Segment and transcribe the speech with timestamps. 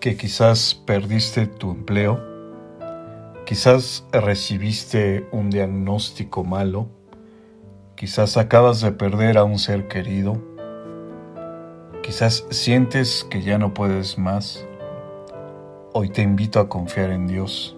[0.00, 2.20] que quizás perdiste tu empleo,
[3.46, 6.88] quizás recibiste un diagnóstico malo,
[7.94, 10.42] quizás acabas de perder a un ser querido,
[12.02, 14.66] quizás sientes que ya no puedes más.
[15.92, 17.76] Hoy te invito a confiar en Dios,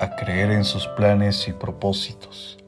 [0.00, 2.58] a creer en sus planes y propósitos,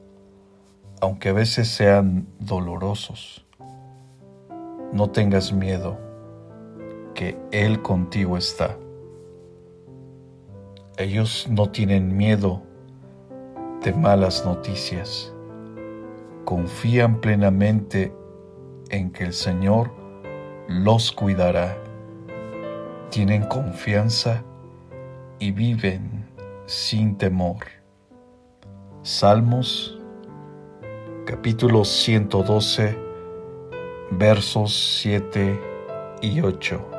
[1.01, 3.45] aunque a veces sean dolorosos.
[4.91, 6.08] No tengas miedo
[7.51, 8.77] Él contigo está.
[10.97, 12.61] Ellos no tienen miedo
[13.83, 15.33] de malas noticias.
[16.45, 18.13] Confían plenamente
[18.89, 19.91] en que el Señor
[20.67, 21.77] los cuidará.
[23.09, 24.43] Tienen confianza
[25.39, 26.25] y viven
[26.65, 27.65] sin temor.
[29.01, 29.99] Salmos
[31.25, 32.97] capítulo 112
[34.11, 35.59] versos 7
[36.21, 36.98] y 8.